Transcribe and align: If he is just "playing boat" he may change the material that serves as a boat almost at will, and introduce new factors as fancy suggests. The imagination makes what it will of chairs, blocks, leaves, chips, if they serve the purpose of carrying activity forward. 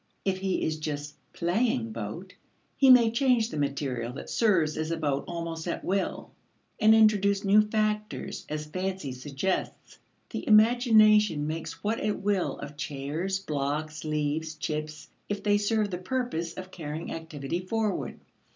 If 0.25 0.39
he 0.39 0.63
is 0.63 0.79
just 0.79 1.13
"playing 1.31 1.91
boat" 1.91 2.33
he 2.75 2.89
may 2.89 3.11
change 3.11 3.51
the 3.51 3.57
material 3.59 4.11
that 4.13 4.31
serves 4.31 4.75
as 4.75 4.89
a 4.89 4.97
boat 4.97 5.25
almost 5.27 5.67
at 5.67 5.85
will, 5.85 6.31
and 6.79 6.95
introduce 6.95 7.43
new 7.45 7.61
factors 7.61 8.43
as 8.49 8.65
fancy 8.65 9.11
suggests. 9.11 9.99
The 10.31 10.47
imagination 10.47 11.45
makes 11.45 11.83
what 11.83 11.99
it 11.99 12.19
will 12.19 12.57
of 12.57 12.77
chairs, 12.77 13.37
blocks, 13.37 14.03
leaves, 14.03 14.55
chips, 14.55 15.07
if 15.29 15.43
they 15.43 15.59
serve 15.59 15.91
the 15.91 15.99
purpose 15.99 16.53
of 16.55 16.71
carrying 16.71 17.13
activity 17.13 17.59
forward. 17.59 18.19